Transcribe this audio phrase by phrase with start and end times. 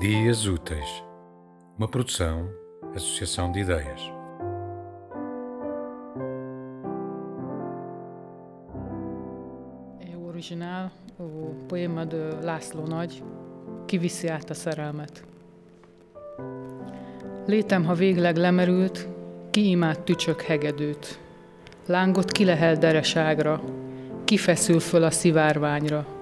[0.00, 1.04] Dias Úteis,
[1.76, 2.48] uma produção,
[2.94, 4.00] associação de ideias.
[9.98, 13.22] É o original, o poema de László Nagy,
[13.86, 15.24] Kiviszi át a szerelmet.
[17.46, 19.08] Létem, ha végleg lemerült,
[19.50, 21.18] kiimád tücsök hegedűt.
[21.86, 23.60] Lángot kilehel dereságra,
[24.24, 26.19] kifeszül föl a szivárványra.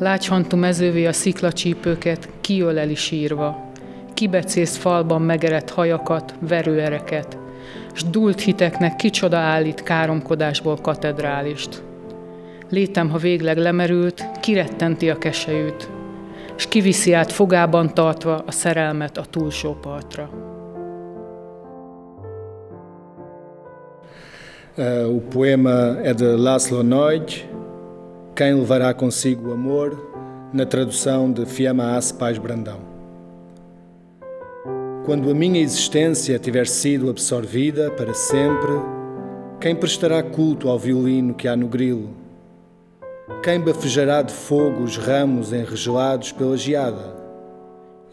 [0.00, 3.70] Lágyhantú mezővé a sziklacsípőket, kiöleli sírva.
[4.14, 7.38] Kibecész falban megerett hajakat, verőereket,
[7.92, 11.82] s dult hiteknek kicsoda állít káromkodásból katedrálist.
[12.70, 15.90] Létem, ha végleg lemerült, kirettenti a kesejűt,
[16.56, 20.30] s kiviszi át fogában tartva a szerelmet a túlsó partra.
[24.76, 27.48] Uh, o poema é de László Nagy,
[28.40, 32.80] Quem levará consigo o amor, na tradução de Fiamma Ace Paz Brandão.
[35.04, 38.72] Quando a minha existência tiver sido absorvida para sempre,
[39.60, 42.14] quem prestará culto ao violino que há no grilo?
[43.42, 47.14] Quem bafejará de fogo os ramos enregelados pela geada?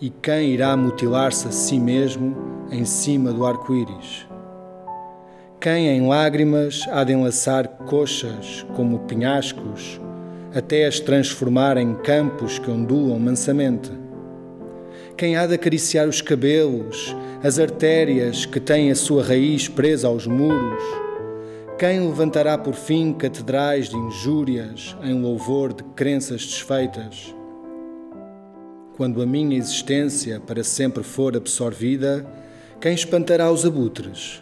[0.02, 2.36] E quem irá mutilar-se a si mesmo
[2.70, 4.28] em cima do arco-íris?
[5.62, 10.02] Quem em lágrimas há de enlaçar coxas como penhascos,
[10.58, 13.92] até as transformar em campos que ondulam mansamente?
[15.16, 20.26] Quem há de acariciar os cabelos, as artérias que têm a sua raiz presa aos
[20.26, 20.82] muros?
[21.78, 27.36] Quem levantará por fim catedrais de injúrias em louvor de crenças desfeitas?
[28.96, 32.26] Quando a minha existência para sempre for absorvida,
[32.82, 34.42] quem espantará os abutres?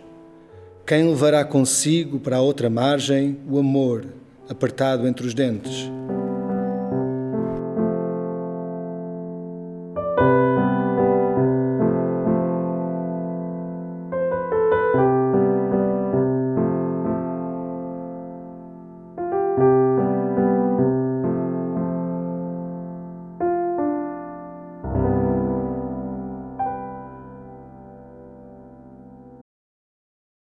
[0.87, 4.05] Quem levará consigo para a outra margem o amor
[4.47, 5.91] apertado entre os dentes?